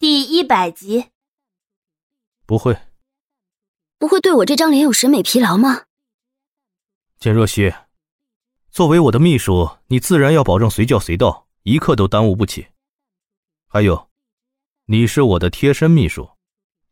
[0.00, 1.10] 第一百集。
[2.46, 2.80] 不会，
[3.98, 5.82] 不会对我这张脸有审美疲劳吗？
[7.18, 7.70] 简若曦，
[8.70, 12.68] 作为我的秘书，你自然要保证随叫随到，一刻都耽误不起。
[13.66, 14.08] 还有，
[14.86, 16.30] 你是我的贴身秘书，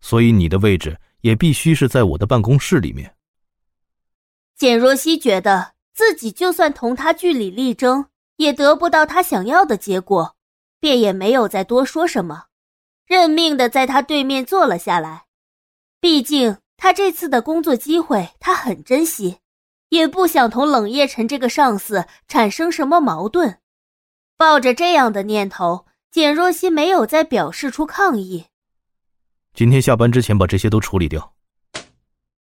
[0.02, 3.16] 所以你的位置也必须是在我的办公室里面。
[4.54, 10.36] 简若曦觉得自己就算同他据理力争，也得不到他想要的结果，
[10.78, 12.47] 便也没有再多说什么。
[13.08, 15.24] 认命的在他对面坐了下来，
[15.98, 19.38] 毕竟他这次的工作机会他很珍惜，
[19.88, 23.60] 也不想同冷夜晨这个上司产生什么矛盾。
[24.36, 28.48] 抱着这样的念头，简若曦没有再表示出抗议。
[29.54, 31.32] 今天下班之前把这些都处理掉。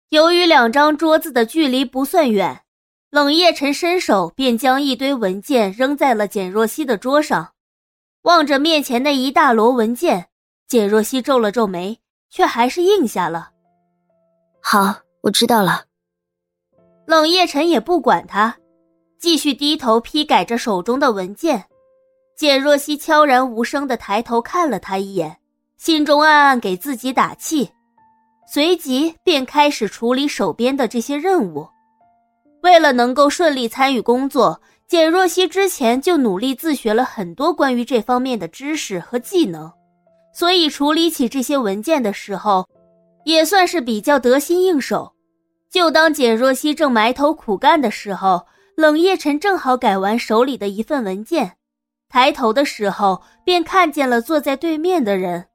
[0.08, 2.64] 由于两张桌子的距离不算远，
[3.10, 7.52] 冷夜晨伸手便将一堆文件扔在了简若曦的桌上，
[8.22, 10.29] 望着面前那一大摞文件。
[10.70, 11.98] 简若曦皱了皱眉，
[12.30, 13.50] 却还是应下了。
[14.62, 15.82] 好，我知道了。
[17.06, 18.56] 冷夜晨也不管他，
[19.18, 21.64] 继续低头批改着手中的文件。
[22.36, 25.36] 简若曦悄然无声的抬头看了他一眼，
[25.76, 27.68] 心中暗暗给自己打气，
[28.46, 31.68] 随即便开始处理手边的这些任务。
[32.62, 39.68] 为了能够顺利参与工作，简若曦之前就努力自学了很多关于这方面的知识和技能。
[40.32, 42.68] 所以处理起这些文件的时候，
[43.24, 45.12] 也算是比较得心应手。
[45.70, 51.52] 就当简若曦正埋头苦干的时候，冷夜晨正好改完手里的一份文件，
[52.08, 55.46] 抬头的时候便看见了坐在对面的人。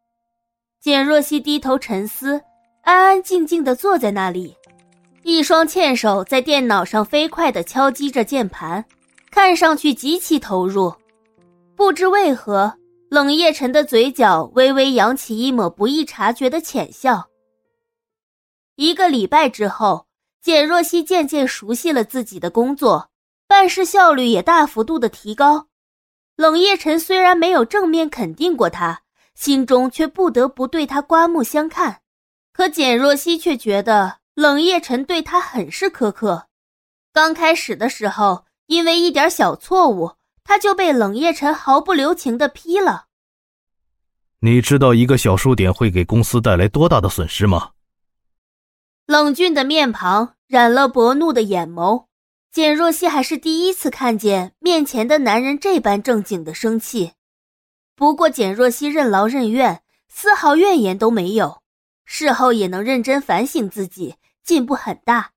[0.80, 2.42] 简若曦低头沉思，
[2.84, 4.56] 安安静静地坐在那里，
[5.24, 8.86] 一双纤手在电脑上飞快地敲击着键盘，
[9.32, 10.94] 看上去极其投入。
[11.76, 12.72] 不知为何。
[13.16, 17.30] 冷夜晨的嘴角微微扬起一抹不易察觉的浅笑。
[18.76, 20.08] 一个礼拜之后，
[20.42, 23.10] 简若曦渐渐熟悉了自己的工作，
[23.48, 25.68] 办事效率也大幅度的提高。
[26.36, 29.04] 冷夜晨虽然没有正面肯定过他，
[29.34, 32.02] 心中却不得不对他刮目相看。
[32.52, 36.48] 可简若曦却觉得冷夜晨对他很是苛刻。
[37.14, 40.16] 刚开始的时候，因为一点小错误。
[40.46, 43.08] 他就被冷夜晨毫不留情的批了。
[44.40, 47.72] 你知道一个小数点会给公司带来多大的损失吗？
[49.08, 52.06] 冷峻的面庞染了薄怒的眼眸，
[52.52, 57.14] 简若曦还是第一次看见面前的男人这般正经的生气。
[57.96, 61.64] 不过简若曦任劳任怨，丝毫怨言都没有，
[62.06, 65.32] 事后也能认真反省自己，进步很大。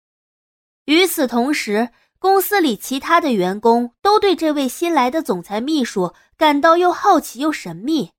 [0.85, 1.89] 与此同时。
[2.21, 8.11] 公司里其他的员工都对这位新来的总裁秘书感到又好奇又神秘，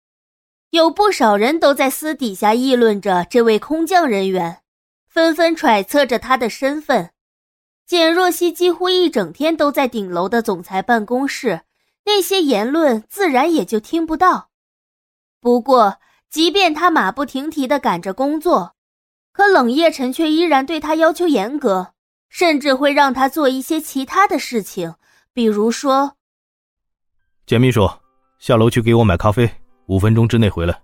[0.70, 4.62] 有不少人都在私底下议论着这位空降人员，
[5.08, 7.12] 纷纷揣测着他的身份。
[7.86, 11.62] 简若曦几乎一整天都在顶楼的总裁办公室，
[12.06, 14.50] 那些言论自然也就听不到。
[15.42, 15.98] 不过，
[16.30, 18.76] 即便他马不停蹄地赶着工作，
[19.34, 21.94] 可冷夜晨却依然对他要求严格。
[22.30, 24.94] 甚至会让他做一些其他的事情，
[25.34, 26.14] 比如说，
[27.46, 27.90] 简秘书，
[28.38, 29.50] 下楼去给我买咖啡，
[29.88, 30.82] 五分钟之内回来。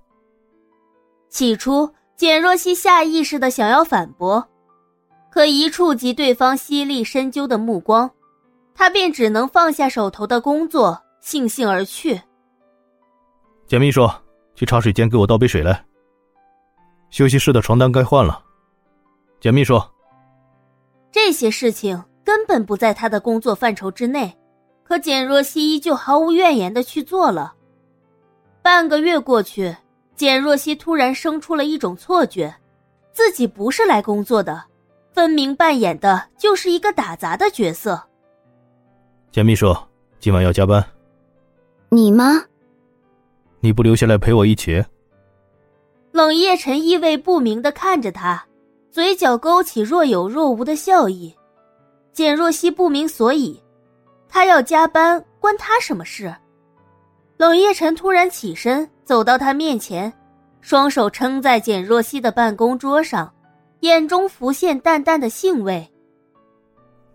[1.30, 4.46] 起初，简若曦下意识的想要反驳，
[5.30, 8.10] 可一触及对方犀利深究的目光，
[8.74, 12.20] 她便只能放下手头的工作，悻悻而去。
[13.68, 14.10] 简秘书，
[14.56, 15.86] 去茶水间给我倒杯水来。
[17.10, 18.44] 休息室的床单该换了。
[19.40, 19.82] 简秘书。
[21.16, 24.38] 这些事情根本不在他的工作范畴之内，
[24.84, 27.54] 可简若曦依旧毫无怨言的去做了。
[28.62, 29.74] 半个月过去，
[30.14, 32.54] 简若曦突然生出了一种错觉，
[33.14, 34.62] 自己不是来工作的，
[35.14, 38.04] 分明扮演的就是一个打杂的角色。
[39.32, 39.74] 简秘书，
[40.20, 40.86] 今晚要加班。
[41.88, 42.44] 你吗？
[43.62, 44.84] 你不留下来陪我一起？
[46.12, 48.46] 冷夜晨意味不明的看着他。
[48.96, 51.36] 嘴角勾起若有若无的笑意，
[52.14, 53.62] 简若曦不明所以，
[54.30, 56.34] 他要加班关他什么事？
[57.36, 60.14] 冷夜晨突然起身走到他面前，
[60.62, 63.30] 双手撑在简若曦的办公桌上，
[63.82, 65.86] 眼中浮现淡淡的兴味。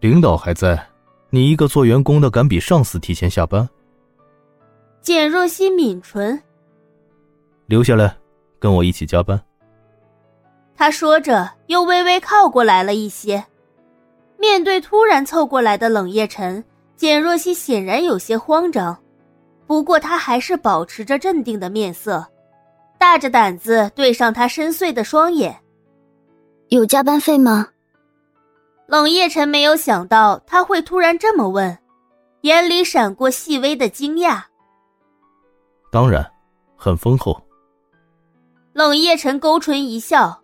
[0.00, 0.86] 领导还在，
[1.30, 3.66] 你一个做员工的敢比上司提前下班？
[5.00, 6.38] 简若曦抿唇，
[7.64, 8.14] 留下来，
[8.58, 9.42] 跟我一起加班。
[10.80, 13.44] 他说着，又微微靠过来了一些。
[14.38, 16.64] 面对突然凑过来的冷夜晨，
[16.96, 18.96] 简若曦显然有些慌张，
[19.66, 22.26] 不过她还是保持着镇定的面色。
[22.96, 25.54] 大着胆子对上他深邃的双眼。
[26.68, 27.68] 有加班费吗？
[28.86, 31.76] 冷夜晨没有想到他会突然这么问，
[32.40, 34.40] 眼里闪过细微的惊讶。
[35.92, 36.26] 当然，
[36.74, 37.38] 很丰厚。
[38.72, 40.40] 冷夜晨勾唇一笑，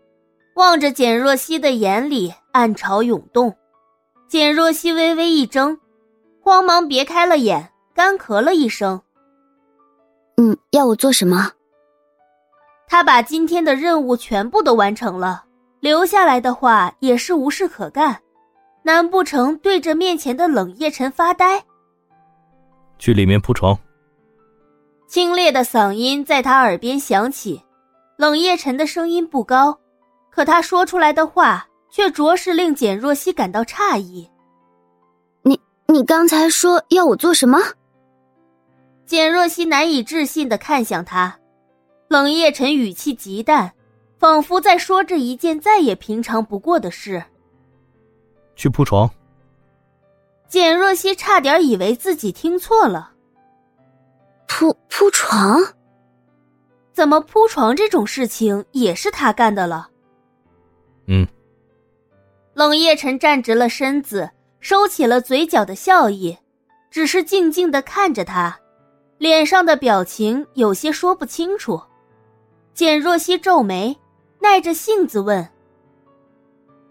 [0.57, 3.55] 望着简若曦的眼里暗潮涌动。
[4.27, 5.79] 简若曦微微一怔，
[6.41, 8.99] 慌忙别开了眼，干咳了一声。
[10.39, 11.53] 嗯，要我做什么？
[12.89, 15.45] 他把今天的任务全部都完成了，
[15.81, 18.19] 留下来的话也是无事可干。
[18.83, 21.63] 难不成对着面前的冷夜晨发呆？
[22.99, 23.79] 去里面铺床。
[25.07, 27.63] 清冽的嗓音在他耳边响起。
[28.17, 29.79] 冷夜晨的声音不高，
[30.37, 34.31] 可他说出来的话却着实令简若曦感到诧异。
[35.41, 37.59] 你你刚才说要我做什么？
[39.07, 41.39] 简若曦难以置信的看向他。
[42.09, 43.73] 冷夜晨语气极淡，
[44.19, 47.25] 仿佛在说着一件再也平常不过的事。
[48.57, 49.09] 去铺床。
[50.49, 53.13] 简若曦差点以为自己听错了。
[54.47, 55.65] 铺铺床？
[56.93, 59.89] 怎么铺床这种事情也是他干的了？
[61.07, 61.27] 嗯。
[62.55, 64.31] 冷夜晨站直了身子，
[64.61, 66.37] 收起了嘴角的笑意，
[66.91, 68.59] 只是静静的看着他，
[69.19, 71.81] 脸上的表情有些说不清楚。
[72.75, 73.97] 简若曦皱眉，
[74.41, 75.49] 耐着性子问：“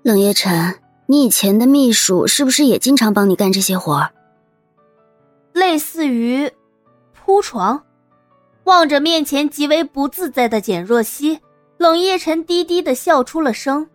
[0.03, 4.11] 冷夜晨。”你以前的秘书是不是也经常帮你干这些活儿？
[5.53, 6.51] 类似于
[7.13, 7.79] 铺床。
[8.63, 11.39] 望着面前极为不自在的简若曦，
[11.77, 13.87] 冷夜晨低低的笑出了声。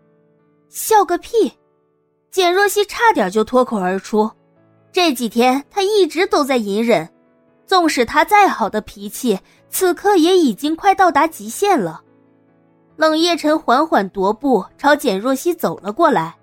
[0.70, 1.52] 笑个屁！
[2.30, 4.30] 简若曦差点就脱口而出。
[4.92, 7.12] 这几天她一直都在隐忍，
[7.66, 9.36] 纵使她再好的脾气，
[9.68, 12.00] 此刻也已经快到达极限了。
[12.96, 16.36] 冷夜晨缓缓踱步朝简若曦走了过来。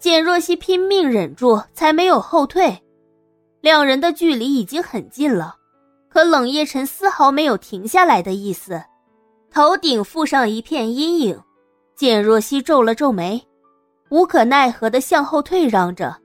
[0.00, 2.76] 简若曦拼命忍住，才没有后退。
[3.60, 5.54] 两人的距离已经很近了，
[6.08, 8.82] 可冷夜晨丝毫没有停下来的意思。
[9.48, 11.40] 头顶附上一片阴影，
[11.96, 13.42] 简若曦皱了皱眉，
[14.10, 16.16] 无可奈何的向后退让着。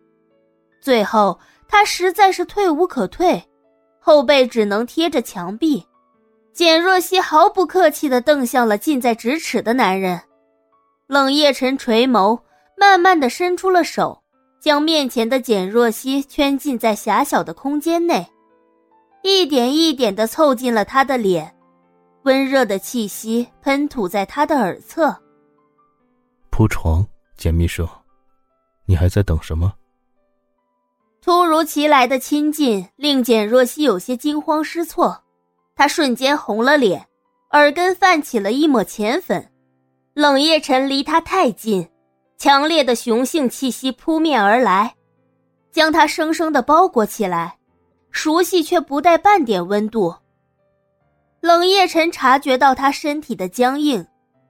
[0.81, 3.43] 最后，他实在是退无可退，
[3.99, 5.85] 后背只能贴着墙壁。
[6.53, 10.19] 简若曦毫不客气的瞪向了近在咫尺的男人。
[11.07, 12.39] 冷夜晨垂眸。
[12.81, 14.23] 慢慢的伸出了手，
[14.61, 18.25] 将面前的简若曦圈进在狭小的空间内，
[19.21, 21.53] 一点一点的凑近了他的脸，
[22.23, 25.13] 温热的气息喷吐在他的耳侧。
[26.59, 27.07] 铺床，
[27.37, 27.87] 简秘书，
[28.85, 29.73] 你还在等什么？
[31.21, 35.23] 突如其来的亲近令简若曦有些惊慌失措，
[35.73, 37.07] 她瞬间红了脸，
[37.51, 39.49] 耳根泛起了一抹浅粉。
[40.13, 41.89] 冷夜晨离她太近。
[42.37, 44.95] 强烈的雄性气息扑面而来，
[45.71, 47.57] 将他生生的包裹起来，
[48.11, 50.13] 熟悉却不带半点温度。
[51.39, 54.05] 冷夜晨察觉到他身体的僵硬，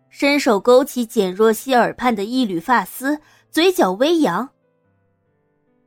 [0.09, 3.19] 伸手勾起简若曦耳畔的一缕发丝，
[3.51, 4.49] 嘴角微扬。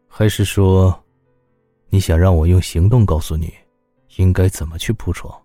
[0.09, 1.03] 还是说，
[1.89, 3.53] 你想让我用行动告诉你，
[4.17, 5.43] 应该怎么去铺床？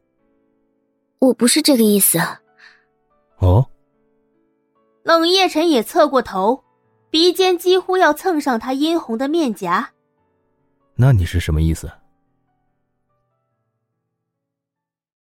[1.20, 2.20] 我不是这个意思。
[3.38, 3.66] 哦。
[5.04, 6.64] 冷夜晨也侧过头，
[7.10, 9.90] 鼻尖几乎要蹭上他殷红的面颊。
[10.96, 11.90] 那你是什么意思？